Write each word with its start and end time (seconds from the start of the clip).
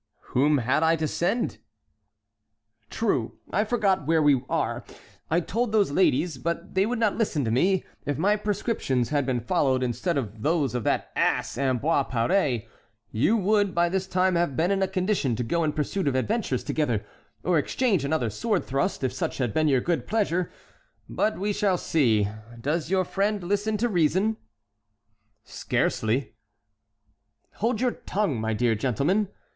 "Whom 0.33 0.57
had 0.57 0.81
I 0.81 0.95
to 0.95 1.07
send?" 1.07 1.59
"True, 2.89 3.37
I 3.53 3.63
forgot 3.63 4.07
where 4.07 4.19
we 4.23 4.41
are. 4.49 4.83
I 5.29 5.35
had 5.35 5.47
told 5.47 5.71
those 5.71 5.91
ladies, 5.91 6.39
but 6.39 6.73
they 6.73 6.87
would 6.87 6.97
not 6.97 7.19
listen 7.19 7.45
to 7.45 7.51
me. 7.51 7.83
If 8.07 8.17
my 8.17 8.35
prescriptions 8.35 9.09
had 9.09 9.27
been 9.27 9.41
followed 9.41 9.83
instead 9.83 10.17
of 10.17 10.41
those 10.41 10.73
of 10.73 10.83
that 10.85 11.11
ass, 11.15 11.55
Ambroise 11.55 12.07
Paré, 12.07 12.65
you 13.11 13.37
would 13.37 13.75
by 13.75 13.89
this 13.89 14.07
time 14.07 14.33
have 14.33 14.57
been 14.57 14.71
in 14.71 14.81
a 14.81 14.87
condition 14.87 15.35
to 15.35 15.43
go 15.43 15.63
in 15.63 15.71
pursuit 15.71 16.07
of 16.07 16.15
adventures 16.15 16.63
together, 16.63 17.05
or 17.43 17.59
exchange 17.59 18.03
another 18.03 18.31
sword 18.31 18.63
thrust 18.65 19.03
if 19.03 19.13
such 19.13 19.37
had 19.37 19.53
been 19.53 19.67
your 19.67 19.81
good 19.81 20.07
pleasure; 20.07 20.49
but 21.07 21.37
we 21.37 21.53
shall 21.53 21.77
see. 21.77 22.27
Does 22.59 22.89
your 22.89 23.05
friend 23.05 23.43
listen 23.43 23.77
to 23.77 23.87
reason?" 23.87 24.37
"Scarcely." 25.43 26.33
"Hold 27.57 27.75
out 27.75 27.81
your 27.81 27.91
tongue, 27.91 28.41
my 28.41 28.55
dear 28.55 28.73
gentleman." 28.73 29.27